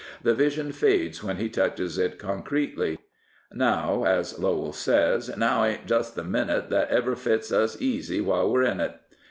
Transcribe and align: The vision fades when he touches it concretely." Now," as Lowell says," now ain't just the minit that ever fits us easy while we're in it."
The 0.23 0.33
vision 0.33 0.71
fades 0.71 1.23
when 1.23 1.37
he 1.37 1.47
touches 1.47 1.99
it 1.99 2.17
concretely." 2.17 2.97
Now," 3.53 4.03
as 4.05 4.39
Lowell 4.39 4.73
says," 4.73 5.29
now 5.37 5.63
ain't 5.63 5.85
just 5.85 6.15
the 6.15 6.23
minit 6.23 6.71
that 6.71 6.89
ever 6.89 7.15
fits 7.15 7.51
us 7.51 7.79
easy 7.79 8.19
while 8.19 8.51
we're 8.51 8.63
in 8.63 8.79
it." 8.79 8.95